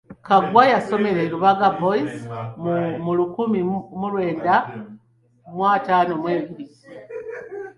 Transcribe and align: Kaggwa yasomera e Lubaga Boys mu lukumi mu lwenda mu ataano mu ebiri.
Kaggwa 0.25 0.63
yasomera 0.73 1.19
e 1.21 1.27
Lubaga 1.33 1.67
Boys 1.79 2.15
mu 3.03 3.11
lukumi 3.19 3.59
mu 3.99 4.07
lwenda 4.11 4.55
mu 5.53 5.63
ataano 5.75 6.13
mu 6.21 6.27
ebiri. 6.37 6.65